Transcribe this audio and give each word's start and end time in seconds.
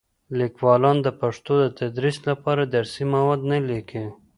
لیکوالان 0.39 0.97
د 1.03 1.07
پښتو 1.21 1.53
د 1.63 1.65
تدریس 1.79 2.17
لپاره 2.29 2.61
درسي 2.75 3.03
مواد 3.13 3.41
نه 3.51 3.59
لیکي. 3.69 4.03